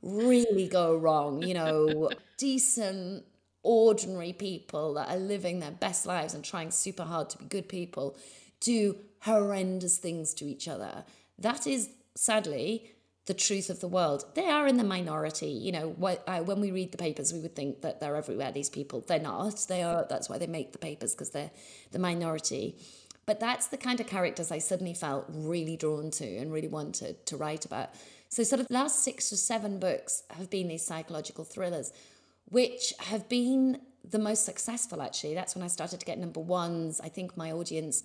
[0.00, 1.42] really go wrong.
[1.42, 3.24] You know, decent,
[3.62, 7.68] ordinary people that are living their best lives and trying super hard to be good
[7.68, 8.16] people
[8.60, 11.04] do horrendous things to each other.
[11.38, 12.90] That is, sadly,
[13.26, 14.24] the truth of the world.
[14.34, 15.50] They are in the minority.
[15.50, 18.50] You know, when we read the papers, we would think that they're everywhere.
[18.50, 19.66] These people, they're not.
[19.68, 20.06] They are.
[20.08, 21.52] That's why they make the papers because they're
[21.92, 22.76] the minority.
[23.24, 27.24] But that's the kind of characters I suddenly felt really drawn to and really wanted
[27.26, 27.90] to write about.
[28.28, 31.92] So, sort of, the last six or seven books have been these psychological thrillers,
[32.46, 35.00] which have been the most successful.
[35.00, 37.00] Actually, that's when I started to get number ones.
[37.00, 38.02] I think my audience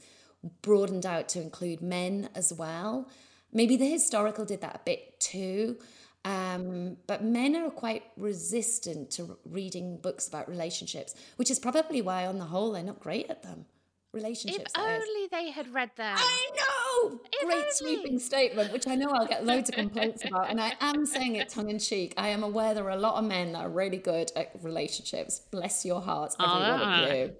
[0.61, 3.09] broadened out to include men as well.
[3.51, 5.77] Maybe the historical did that a bit too.
[6.25, 12.25] Um, but men are quite resistant to reading books about relationships, which is probably why,
[12.25, 13.65] on the whole, they're not great at them.
[14.11, 14.73] Relationships.
[14.75, 16.17] If only they had read them.
[16.17, 17.19] I know.
[17.31, 17.71] If great only.
[17.71, 21.35] sweeping statement, which I know I'll get loads of complaints about, and I am saying
[21.35, 22.13] it tongue in cheek.
[22.17, 25.39] I am aware there are a lot of men that are really good at relationships.
[25.51, 27.35] Bless your hearts, every one of you.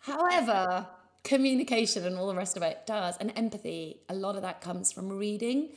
[0.00, 0.86] However,
[1.24, 3.16] communication and all the rest of it does.
[3.18, 5.70] And empathy, a lot of that comes from reading.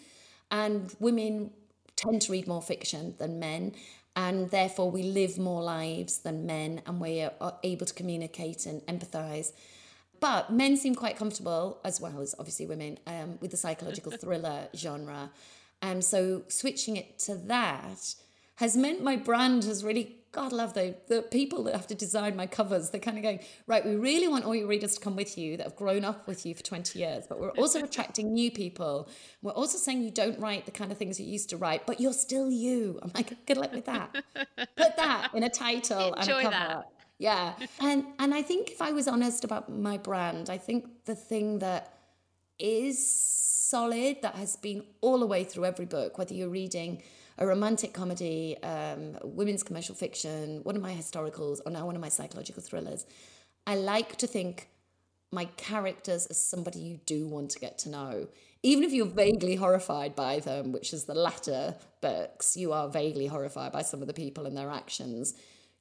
[0.52, 1.52] And women
[1.96, 3.74] tend to read more fiction than men.
[4.16, 8.82] And therefore, we live more lives than men and we are able to communicate and
[8.88, 9.52] empathize.
[10.20, 14.70] But men seem quite comfortable, as well as obviously women, um, with the psychological thriller
[14.76, 15.32] genre.
[15.82, 18.16] And um, so switching it to that
[18.56, 22.36] has meant my brand has really God love the the people that have to design
[22.36, 22.90] my covers.
[22.90, 23.86] They're kind of going right.
[23.86, 26.46] We really want all your readers to come with you that have grown up with
[26.46, 29.08] you for twenty years, but we're also attracting new people.
[29.42, 32.02] We're also saying you don't write the kind of things you used to write, but
[32.02, 33.00] you're still you.
[33.02, 34.14] I'm like, good luck with that.
[34.76, 36.52] Put that in a title Enjoy and a cover.
[36.52, 36.90] That.
[37.18, 41.16] Yeah, and and I think if I was honest about my brand, I think the
[41.16, 41.94] thing that
[42.60, 43.00] is
[43.76, 47.02] solid that has been all the way through every book, whether you're reading
[47.38, 52.02] a romantic comedy, um, women's commercial fiction, one of my historicals, or now one of
[52.02, 53.06] my psychological thrillers.
[53.68, 54.70] I like to think
[55.30, 58.30] my characters as somebody you do want to get to know.
[58.64, 63.28] Even if you're vaguely horrified by them, which is the latter books, you are vaguely
[63.28, 65.34] horrified by some of the people and their actions,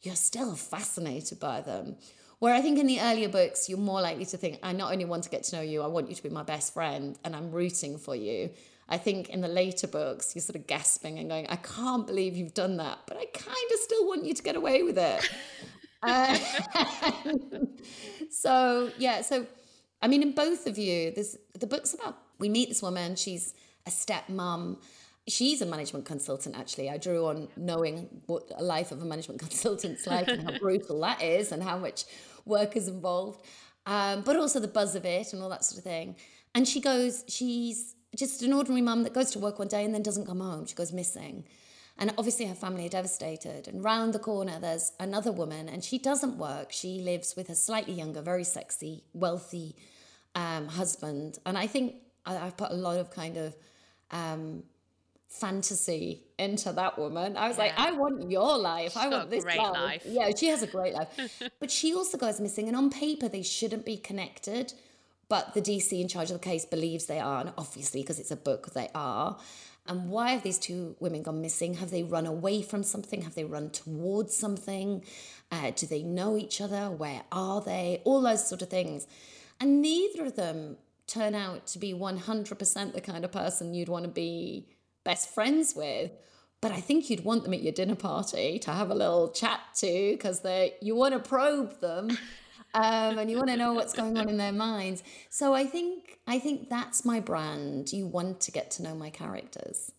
[0.03, 1.95] you're still fascinated by them.
[2.39, 5.05] Where I think in the earlier books, you're more likely to think, I not only
[5.05, 7.35] want to get to know you, I want you to be my best friend and
[7.35, 8.51] I'm rooting for you.
[8.89, 12.37] I think in the later books, you're sort of gasping and going, I can't believe
[12.37, 15.31] you've done that, but I kind of still want you to get away with it.
[16.03, 16.39] uh,
[18.31, 19.47] so, yeah, so
[20.05, 23.55] I mean, in both of you, there's the book's about we meet this woman, she's
[23.87, 24.77] a step stepmom.
[25.27, 26.91] She's a management consultant, actually.
[26.91, 31.01] I drew on knowing what a life of a management consultant's like and how brutal
[31.01, 32.05] that is and how much
[32.45, 33.45] work is involved,
[33.87, 36.17] um, but also the buzz of it and all that sort of thing.
[36.55, 39.95] And she goes, she's just an ordinary mum that goes to work one day and
[39.95, 40.67] then doesn't come home.
[40.67, 41.45] She goes missing.
[41.97, 43.69] And obviously, her family are devastated.
[43.69, 46.73] And round the corner, there's another woman, and she doesn't work.
[46.73, 49.77] She lives with a slightly younger, very sexy, wealthy
[50.35, 51.39] um, husband.
[51.47, 51.95] And I think
[52.27, 53.57] I, have put a lot of kind of
[54.11, 54.65] um,
[55.41, 57.37] fantasy into that woman.
[57.37, 57.65] I was yeah.
[57.65, 58.93] like, I want your life.
[58.93, 59.59] She's I want this life.
[59.59, 60.03] life.
[60.07, 61.09] Yeah, she has a great life.
[61.61, 62.69] but she also goes missing.
[62.69, 64.73] And on paper, they shouldn't be connected
[65.29, 68.31] but the DC in charge of the case believes they are, and obviously, because it's
[68.31, 69.39] a book, they are.
[69.87, 71.75] And why have these two women gone missing?
[71.75, 73.23] Have they run away from something?
[73.23, 75.05] Have they run towards something?
[75.51, 76.91] Uh, do they know each other?
[76.91, 78.01] Where are they?
[78.05, 79.07] All those sort of things.
[79.61, 84.05] And neither of them turn out to be 100% the kind of person you'd want
[84.05, 84.69] to be
[85.05, 86.11] best friends with.
[86.61, 89.61] But I think you'd want them at your dinner party to have a little chat
[89.77, 92.11] to because they you want to probe them
[92.75, 95.03] um, and you want to know what's going on in their minds.
[95.31, 97.93] So I think I think that's my brand.
[97.93, 99.93] You want to get to know my characters.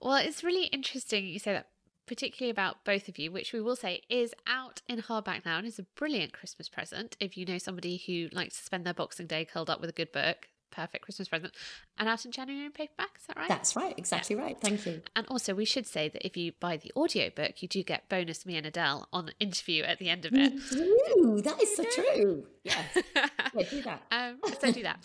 [0.00, 1.68] Well, it's really interesting you say that,
[2.06, 5.66] particularly about both of you, which we will say is out in hardback now and
[5.66, 9.26] is a brilliant Christmas present if you know somebody who likes to spend their Boxing
[9.26, 11.54] Day curled up with a good book perfect Christmas present.
[11.98, 13.48] And out in January in paperback, is that right?
[13.48, 14.42] That's right, exactly yeah.
[14.42, 14.60] right.
[14.60, 15.02] Thank you.
[15.14, 18.46] And also, we should say that if you buy the audiobook, you do get bonus
[18.46, 20.52] me and Adele on the interview at the end of it.
[20.74, 22.46] Ooh, that is so true.
[22.64, 22.98] Yes.
[23.14, 24.02] yeah, do that.
[24.10, 24.98] Um, so do that.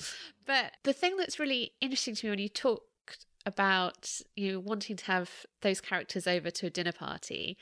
[0.45, 2.84] But the thing that's really interesting to me when you talked
[3.45, 5.30] about you know, wanting to have
[5.62, 7.58] those characters over to a dinner party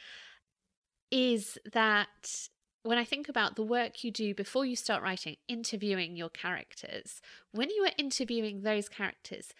[1.12, 2.48] is that
[2.84, 7.22] when I think about the work you do before you start writing, interviewing your characters,
[7.52, 9.54] when you were interviewing those characters,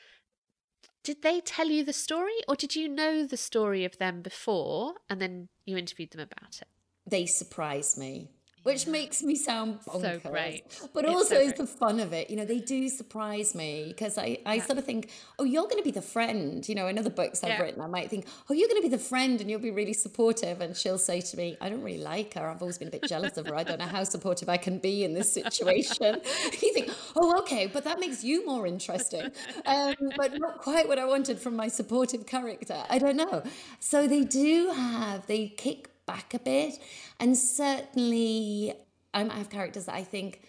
[1.04, 4.96] did they tell you the story or did you know the story of them before
[5.10, 6.68] and then you interviewed them about it?
[7.08, 8.30] They surprised me.
[8.64, 10.22] Which makes me sound bonkers.
[10.24, 10.64] So great.
[10.94, 12.30] But It's also so is the fun of it.
[12.30, 15.78] You know, they do surprise me because I, I sort of think, oh, you're going
[15.78, 16.68] to be the friend.
[16.68, 17.62] You know, in other books I've Yeah.
[17.62, 19.94] written, I might think, oh, you're going to be the friend and you'll be really
[19.94, 20.62] supportive.
[20.62, 22.50] And she'll say to me, I don't really like her.
[22.50, 23.56] I've always been a bit jealous of her.
[23.56, 26.22] I don't know how supportive I can be in this situation.
[26.62, 29.32] you think, oh, okay, but that makes you more interesting.
[29.66, 32.84] Um, but not quite what I wanted from my supportive character.
[32.90, 33.44] I don't know.
[33.80, 36.80] So they do have, they kick back a bit.
[37.20, 38.74] And certainly,
[39.14, 40.42] um, I might have characters that I think,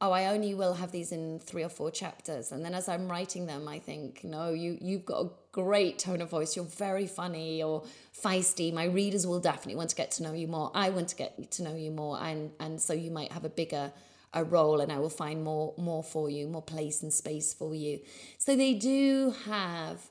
[0.00, 2.50] oh, I only will have these in three or four chapters.
[2.50, 6.20] And then as I'm writing them, I think, no, you, you've got a great tone
[6.20, 6.56] of voice.
[6.56, 8.72] You're very funny or feisty.
[8.72, 10.72] My readers will definitely want to get to know you more.
[10.74, 12.20] I want to get to know you more.
[12.20, 13.92] And, and so you might have a bigger
[14.34, 17.74] a role and I will find more more for you, more place and space for
[17.74, 18.00] you.
[18.38, 20.10] So they do have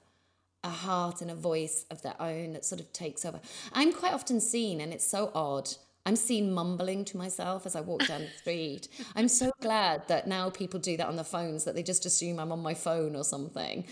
[0.63, 3.39] a heart and a voice of their own that sort of takes over.
[3.73, 5.69] I'm quite often seen, and it's so odd.
[6.05, 8.87] I'm seen mumbling to myself as I walk down the street.
[9.15, 12.39] I'm so glad that now people do that on their phones, that they just assume
[12.39, 13.85] I'm on my phone or something.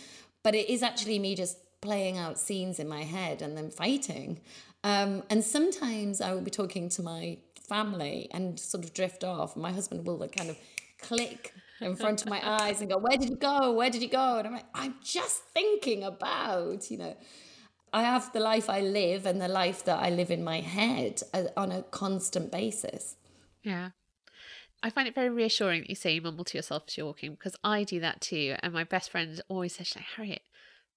[0.44, 4.40] But it is actually me just playing out scenes in my head and then fighting.
[4.84, 9.56] Um, and sometimes I will be talking to my family and sort of drift off.
[9.56, 10.58] My husband will like kind of
[11.02, 13.72] click in front of my eyes and go, Where did you go?
[13.72, 14.38] Where did you go?
[14.38, 17.16] And I'm like, I'm just thinking about, you know,
[17.92, 21.22] I have the life I live and the life that I live in my head
[21.34, 23.16] uh, on a constant basis.
[23.64, 23.90] Yeah.
[24.82, 27.32] I find it very reassuring that you say you mumble to yourself as you're walking
[27.32, 28.56] because I do that too.
[28.62, 30.44] And my best friend always says, like, Harriet,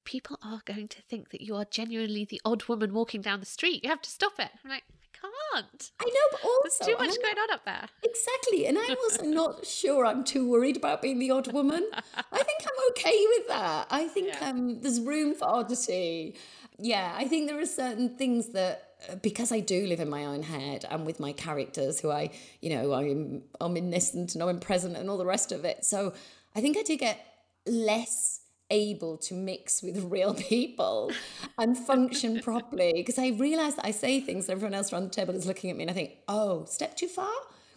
[0.04, 3.46] people are going to think that you are genuinely the odd woman walking down the
[3.46, 3.82] street.
[3.82, 4.50] You have to stop it.
[4.62, 4.84] I'm like,
[5.22, 5.90] can't.
[6.00, 7.88] I know, but also There's too much I'm going on up there.
[8.02, 8.66] Exactly.
[8.66, 11.88] And I'm also not sure I'm too worried about being the odd woman.
[11.94, 13.86] I think I'm okay with that.
[13.90, 14.48] I think Yeah.
[14.50, 16.36] um, there's room for oddity.
[16.78, 20.24] Yeah, I think there are certain things that uh, because I do live in my
[20.26, 22.30] own head and with my characters who I,
[22.60, 25.84] you know, I'm omniscient and omnipresent and all the rest of it.
[25.84, 26.12] So
[26.54, 27.18] I think I do get
[27.66, 28.40] less
[28.72, 31.12] able to mix with real people
[31.58, 35.10] and function properly because I realize that I say things that everyone else around the
[35.10, 37.32] table is looking at me and I think, oh, step too far?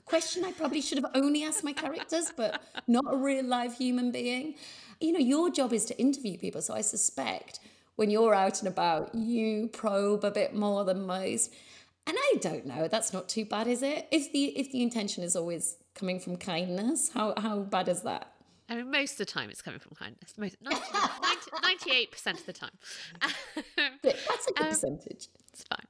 [0.06, 4.12] Question I probably should have only asked my characters, but not a real live human
[4.12, 4.56] being.
[5.00, 6.62] You know, your job is to interview people.
[6.62, 7.60] So I suspect
[7.96, 11.54] when you're out and about, you probe a bit more than most.
[12.08, 14.08] And I don't know, that's not too bad, is it?
[14.12, 18.35] If the if the intention is always coming from kindness, how how bad is that?
[18.69, 20.34] I mean, most of the time it's coming from kindness.
[20.38, 20.82] Most, 90,
[22.12, 22.71] 98% of the time.
[23.21, 23.34] But
[24.30, 25.28] That's a good Um, percentage.
[25.54, 25.86] It's fine.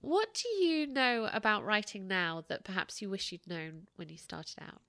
[0.00, 4.16] What do you know about writing now that perhaps you wish you'd known when you
[4.16, 4.80] started out?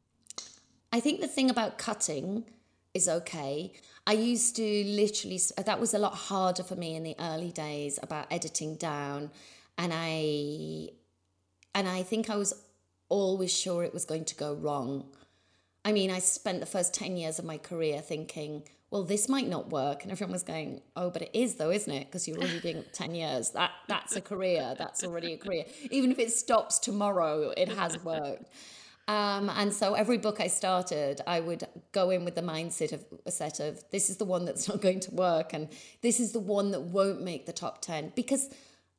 [0.92, 2.46] I think the thing about cutting
[2.94, 3.74] is okay.
[4.06, 7.98] I used to literally, that was a lot harder for me in the early days
[8.04, 9.32] about editing down.
[9.78, 10.90] And I,
[11.74, 12.54] and I think I was
[13.10, 15.06] always sure it was going to go wrong.
[15.86, 19.48] I mean, I spent the first 10 years of my career thinking, well, this might
[19.48, 20.02] not work.
[20.02, 22.08] And everyone was going, oh, but it is though, isn't it?
[22.08, 23.52] Because you're already doing 10 years.
[23.52, 24.74] That That's a career.
[24.78, 25.66] That's already a career.
[25.92, 28.50] Even if it stops tomorrow, it has worked.
[29.08, 33.06] Um, and so every book I started, I would go in with the mindset of
[33.28, 35.70] a set of this is the one that's not going to work, and
[36.02, 38.14] this is the one that won't make the top 10.
[38.16, 38.50] Because,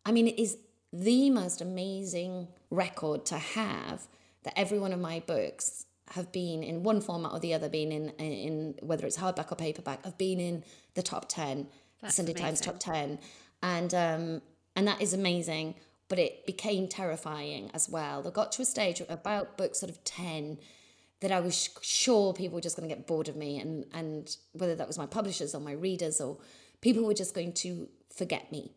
[0.04, 0.58] I mean, it is
[0.92, 4.06] the most amazing record to have
[4.44, 7.92] that every one of my books have been in one format or the other, been
[7.92, 10.64] in, in whether it's hardback or paperback, have been in
[10.94, 11.66] the top 10,
[12.00, 13.18] That's Sunday Times top 10.
[13.62, 14.42] And, um,
[14.76, 15.74] and that is amazing
[16.08, 18.26] but it became terrifying as well.
[18.26, 20.58] I got to a stage about book sort of 10
[21.20, 23.86] that I was sh- sure people were just going to get bored of me, and,
[23.92, 26.38] and whether that was my publishers or my readers or
[26.80, 28.72] people were just going to forget me.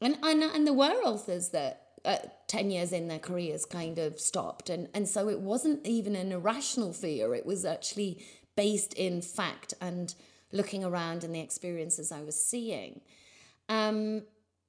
[0.00, 4.20] And, and, and there were authors that uh, 10 years in their careers kind of
[4.20, 4.70] stopped.
[4.70, 8.24] And, and so it wasn't even an irrational fear, it was actually
[8.56, 10.14] based in fact and
[10.52, 13.00] looking around and the experiences I was seeing.
[13.68, 14.22] Um,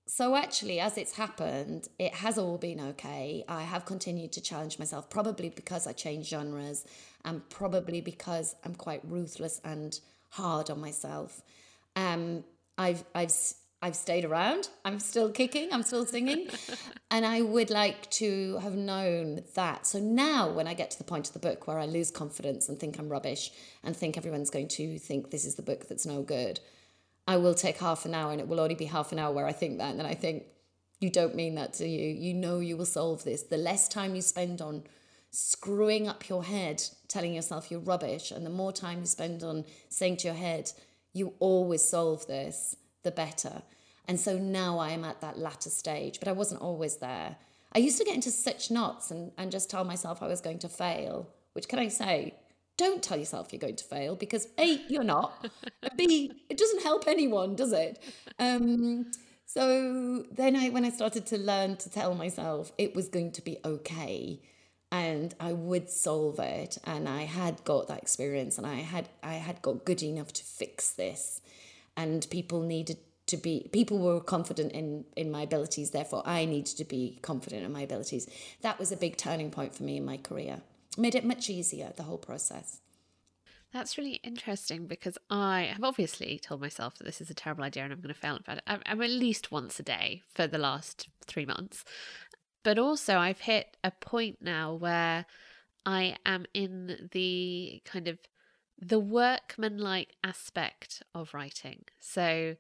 [0.08, 3.46] so actually, as it's happened, it has all been okay.
[3.48, 6.86] I have continued to challenge myself, probably because I changed genres,
[7.24, 9.98] and probably because I'm quite ruthless and
[10.32, 11.42] hard on myself.
[11.96, 12.44] Um,
[12.78, 13.34] I've I've
[13.82, 14.70] I've stayed around.
[14.86, 15.74] I'm still kicking.
[15.74, 16.50] I'm still singing,
[17.12, 19.88] and I would like to have known that.
[19.88, 22.70] So now, when I get to the point of the book where I lose confidence
[22.70, 23.52] and think I'm rubbish
[23.84, 26.60] and think everyone's going to think this is the book that's no good,
[27.28, 29.48] I will take half an hour and it will only be half an hour where
[29.48, 29.90] I think that.
[29.90, 30.44] And then I think,
[31.02, 32.10] you don't mean that to you.
[32.10, 33.44] You know you will solve this.
[33.44, 34.84] The less time you spend on
[35.32, 39.66] screwing up your head, telling yourself you're rubbish, and the more time you spend on
[39.90, 40.72] saying to your head,
[41.14, 43.62] you always solve this, the better.
[44.08, 47.38] And so now I am at that latter stage, but I wasn't always there.
[47.74, 50.60] I used to get into such knots and, and just tell myself I was going
[50.60, 52.34] to fail, which can I say,
[52.78, 55.48] don't tell yourself you're going to fail because A, you're not,
[55.98, 58.04] B, it doesn't help anyone, does it?
[58.40, 59.12] Um,
[59.46, 63.42] so then I when I started to learn to tell myself it was going to
[63.42, 64.40] be okay
[64.92, 69.34] and I would solve it and I had got that experience and I had I
[69.34, 71.42] had got good enough to fix this
[71.96, 76.76] and people needed to be people were confident in in my abilities therefore i needed
[76.76, 78.28] to be confident in my abilities
[78.62, 80.62] that was a big turning point for me in my career
[80.98, 82.82] made it much easier the whole process
[83.74, 87.84] that's really interesting because I have obviously told myself that this is a terrible idea
[87.84, 88.64] and I'm going to fail at it.
[88.68, 91.86] I'm at least once a day for the last three months.
[92.64, 95.26] But also, I've hit a point now where
[95.86, 98.20] I am in the kind of
[98.82, 101.86] the workmanlike aspect of writing.
[102.00, 102.56] So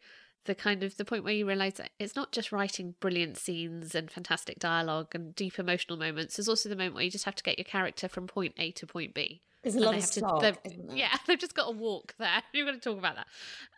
[0.46, 3.94] the kind of the point where you realize that it's not just writing brilliant scenes
[3.94, 7.36] and fantastic dialogue and deep emotional moments there's also the moment where you just have
[7.36, 9.42] to get your character from point a to point b.
[9.62, 10.58] There's a lot of slog, to,
[10.90, 12.42] yeah they've just got to walk there.
[12.54, 13.28] You're going to talk about that.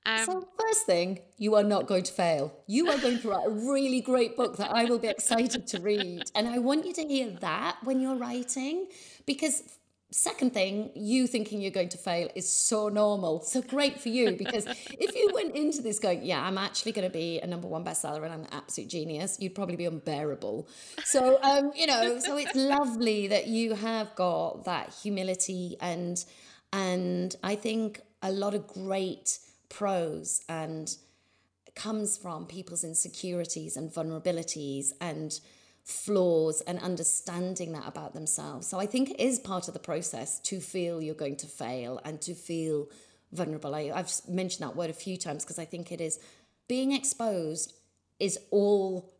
[0.05, 2.55] Um, so first thing you are not going to fail.
[2.67, 5.81] You are going to write a really great book that i will be excited to
[5.81, 6.23] read.
[6.35, 8.87] And i want you to hear that when you're writing
[9.25, 9.63] because
[10.13, 13.41] second thing, you thinking you're going to fail is so normal.
[13.41, 17.07] So great for you because if you went into this going, yeah, I'm actually going
[17.07, 20.67] to be a number one bestseller and I'm an absolute genius, you'd probably be unbearable.
[21.03, 26.23] So, um, you know, so it's lovely that you have got that humility and
[26.71, 29.39] and I think a lot of great
[29.69, 30.95] prose and
[31.75, 35.39] comes from people's insecurities and vulnerabilities and
[35.83, 38.67] flaws and understanding that about themselves.
[38.67, 41.99] So I think it is part of the process to feel you're going to fail
[42.05, 42.87] and to feel
[43.33, 43.75] vulnerable.
[43.75, 46.19] I, have mentioned that word a few times because I think it is
[46.67, 47.73] being exposed
[48.19, 49.13] is all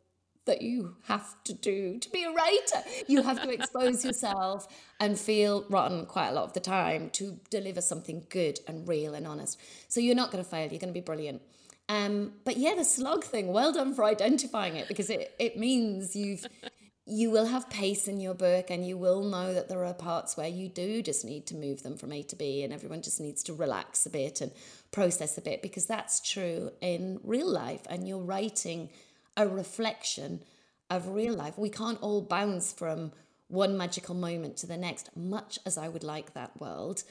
[0.45, 2.83] that you have to do to be a writer.
[3.07, 4.67] You have to expose yourself
[4.99, 9.15] and feel rotten quite a lot of the time to deliver something good and real
[9.15, 9.59] and honest.
[9.87, 11.41] So you're not going to fail, you're going to be brilliant.
[11.89, 16.15] Um, but yeah, the slog thing, well done for identifying it because it, it means
[16.15, 16.45] you've
[17.05, 20.37] you will have pace in your book and you will know that there are parts
[20.37, 23.19] where you do just need to move them from A to B and everyone just
[23.19, 24.53] needs to relax a bit and
[24.91, 28.89] process a bit because that's true in real life and you're writing
[29.35, 30.39] a reflection
[30.89, 31.57] of real life.
[31.57, 33.11] We can't all bounce from
[33.49, 37.03] one magical moment to the next, much as I would like that world.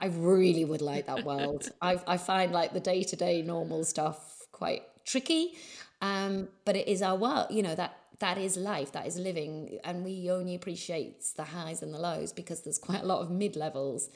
[0.00, 1.70] I really would like that world.
[1.80, 5.52] I, I find like the day to day normal stuff quite tricky,
[6.00, 7.46] um, but it is our world.
[7.50, 11.82] You know that that is life, that is living, and we only appreciate the highs
[11.82, 14.08] and the lows because there's quite a lot of mid levels.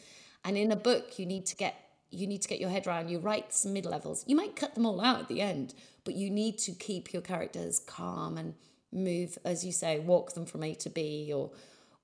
[0.44, 1.74] And in a book, you need to get
[2.10, 3.08] you need to get your head around.
[3.08, 4.24] You write some mid levels.
[4.26, 7.22] You might cut them all out at the end, but you need to keep your
[7.22, 8.54] characters calm and
[8.92, 11.50] move, as you say, walk them from A to B or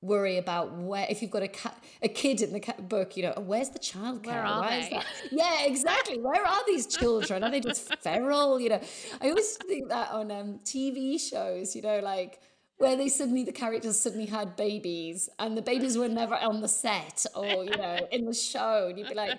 [0.03, 3.23] worry about where if you've got a cat, a kid in the cat book, you
[3.25, 4.27] know, where's the childcare?
[4.27, 5.37] Where are Why they?
[5.37, 6.19] Yeah, exactly.
[6.19, 7.43] Where are these children?
[7.43, 8.61] Are they just feral?
[8.61, 8.81] You know,
[9.21, 11.75] I always think that on um, TV shows.
[11.75, 12.41] You know, like
[12.79, 16.69] where they suddenly the characters suddenly had babies and the babies were never on the
[16.69, 19.39] set or you know in the show, and you'd be like,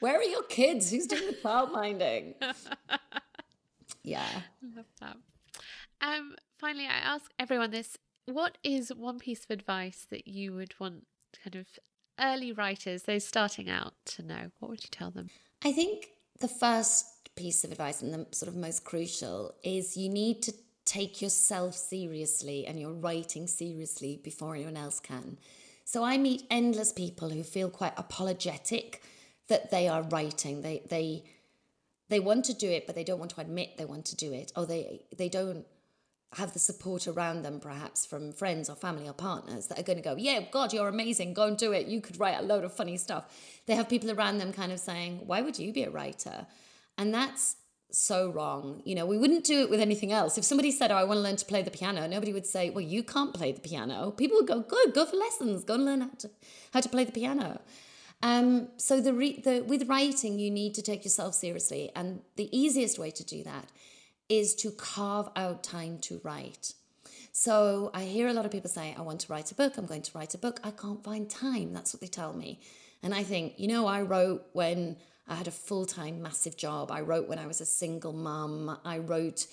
[0.00, 0.90] where are your kids?
[0.90, 2.34] Who's doing the child minding?
[4.02, 4.24] Yeah,
[4.76, 5.16] love that.
[6.00, 10.74] Um, finally, I ask everyone this what is one piece of advice that you would
[10.78, 11.06] want
[11.42, 11.66] kind of
[12.20, 14.50] early writers, those starting out, to know?
[14.58, 15.30] What would you tell them?
[15.64, 16.08] I think
[16.40, 17.06] the first
[17.36, 20.52] piece of advice and the sort of most crucial is you need to
[20.84, 25.38] take yourself seriously and your writing seriously before anyone else can.
[25.84, 29.02] So I meet endless people who feel quite apologetic
[29.48, 30.62] that they are writing.
[30.62, 31.24] They they
[32.08, 34.32] they want to do it, but they don't want to admit they want to do
[34.32, 35.66] it, or they they don't
[36.34, 39.96] have the support around them, perhaps from friends or family or partners that are going
[39.96, 41.34] to go, Yeah, God, you're amazing.
[41.34, 41.86] Go and do it.
[41.86, 43.32] You could write a load of funny stuff.
[43.66, 46.46] They have people around them kind of saying, Why would you be a writer?
[46.98, 47.56] And that's
[47.92, 48.82] so wrong.
[48.84, 50.36] You know, we wouldn't do it with anything else.
[50.36, 52.70] If somebody said, Oh, I want to learn to play the piano, nobody would say,
[52.70, 54.10] Well, you can't play the piano.
[54.10, 56.30] People would go, Good, go for lessons, go and learn how to,
[56.72, 57.60] how to play the piano.
[58.22, 61.90] Um, so the, re- the with writing, you need to take yourself seriously.
[61.94, 63.70] And the easiest way to do that
[64.28, 66.74] is to carve out time to write.
[67.32, 69.86] So I hear a lot of people say, I want to write a book, I'm
[69.86, 70.58] going to write a book.
[70.64, 71.72] I can't find time.
[71.72, 72.60] That's what they tell me.
[73.02, 74.96] And I think, you know, I wrote when
[75.28, 76.90] I had a full time, massive job.
[76.90, 78.78] I wrote when I was a single mum.
[78.84, 79.46] I wrote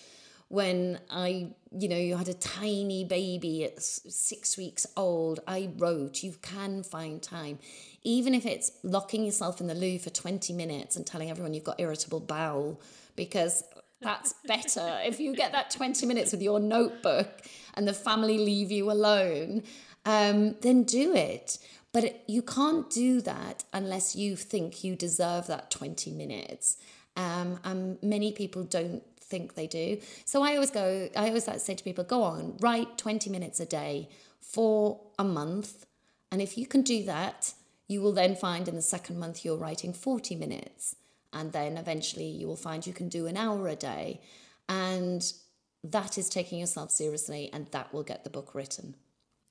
[0.48, 5.40] when I, you know, you had a tiny baby at six weeks old.
[5.48, 6.24] I wrote.
[6.24, 7.60] You can find time.
[8.04, 11.64] Even if it's locking yourself in the loo for 20 minutes and telling everyone you've
[11.64, 12.80] got irritable bowel
[13.16, 13.64] because
[14.04, 15.00] that's better.
[15.04, 17.42] if you get that 20 minutes with your notebook
[17.74, 19.64] and the family leave you alone,
[20.06, 21.58] um, then do it.
[21.92, 26.78] But you can't do that unless you think you deserve that 20 minutes.
[27.16, 30.00] Um, and many people don't think they do.
[30.26, 33.30] So I always go, I always like to say to people, go on, write 20
[33.30, 34.10] minutes a day
[34.42, 35.86] for a month.
[36.32, 37.54] And if you can do that,
[37.88, 40.96] you will then find in the second month you're writing 40 minutes.
[41.34, 44.22] And then eventually you will find you can do an hour a day.
[44.70, 45.22] And
[45.84, 48.96] that is taking yourself seriously, and that will get the book written.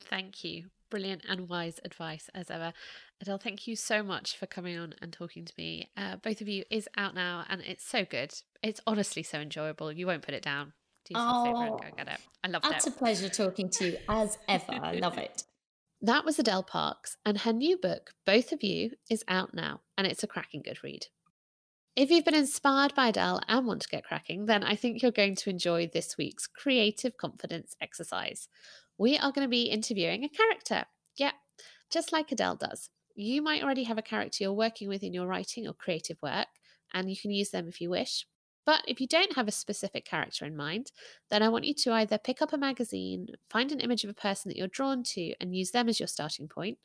[0.01, 0.66] Thank you.
[0.91, 2.72] Brilliant and wise advice as ever.
[3.20, 5.91] Adele, thank you so much for coming on and talking to me.
[5.97, 8.35] Uh, both of you is out now and it's so good.
[8.62, 9.93] It's honestly so enjoyable.
[9.93, 10.72] You won't put it down.
[11.07, 12.20] Do yourself oh, a favour and go get it.
[12.45, 12.72] I love it.
[12.72, 14.72] It's a pleasure talking to you as ever.
[14.72, 15.45] I love it.
[16.05, 20.05] That was Adele Parks, and her new book, Both of You, is out now, and
[20.05, 21.07] it's a cracking good read.
[21.95, 25.11] If you've been inspired by Adele and want to get cracking, then I think you're
[25.11, 28.49] going to enjoy this week's creative confidence exercise.
[28.97, 30.86] We are going to be interviewing a character.
[31.18, 31.32] Yeah,
[31.90, 32.88] just like Adele does.
[33.14, 36.47] You might already have a character you're working with in your writing or creative work,
[36.95, 38.26] and you can use them if you wish.
[38.64, 40.93] But if you don't have a specific character in mind,
[41.28, 44.14] then I want you to either pick up a magazine, find an image of a
[44.14, 46.78] person that you're drawn to, and use them as your starting point,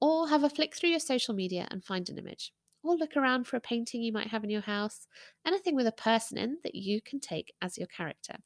[0.00, 2.52] or have a flick through your social media and find an image.
[2.84, 5.08] Or look around for a painting you might have in your house,
[5.44, 8.36] anything with a person in that you can take as your character.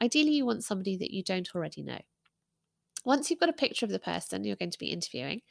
[0.00, 2.00] Ideally, you want somebody that you don't already know.
[3.04, 5.42] Once you've got a picture of the person you're going to be interviewing,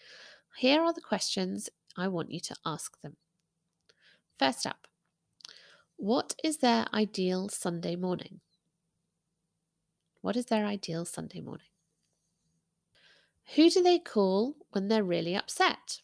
[0.58, 3.18] here are the questions I want you to ask them.
[4.40, 4.88] First up,
[5.96, 8.40] what is their ideal Sunday morning?
[10.22, 11.68] What is their ideal Sunday morning?
[13.56, 16.02] Who do they call when they're really upset?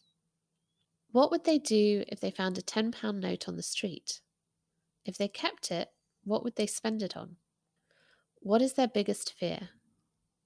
[1.14, 4.20] What would they do if they found a £10 note on the street?
[5.04, 5.90] If they kept it,
[6.24, 7.36] what would they spend it on?
[8.40, 9.68] What is their biggest fear?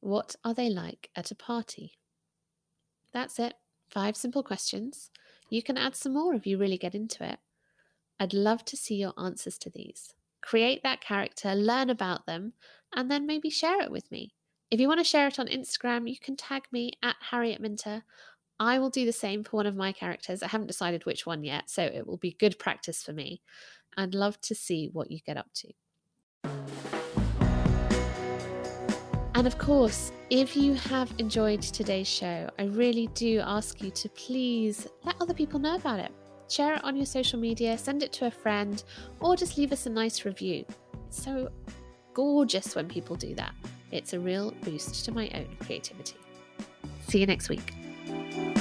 [0.01, 1.93] What are they like at a party?
[3.15, 3.55] That's it.
[3.89, 5.09] Five simple questions.
[5.49, 7.39] You can add some more if you really get into it.
[8.21, 10.13] I'd love to see your answers to these.
[10.43, 12.53] Create that character, learn about them,
[12.95, 14.35] and then maybe share it with me.
[14.71, 18.03] If you want to share it on Instagram, you can tag me at Harriet Minter.
[18.61, 20.43] I will do the same for one of my characters.
[20.43, 23.41] I haven't decided which one yet, so it will be good practice for me.
[23.97, 25.73] I'd love to see what you get up to.
[29.35, 34.09] And of course, if you have enjoyed today's show, I really do ask you to
[34.09, 36.11] please let other people know about it.
[36.49, 38.83] Share it on your social media, send it to a friend,
[39.21, 40.65] or just leave us a nice review.
[41.07, 41.53] It's so
[42.15, 43.55] gorgeous when people do that.
[43.93, 46.17] It's a real boost to my own creativity.
[47.07, 47.78] See you next week.
[48.09, 48.58] Thank you.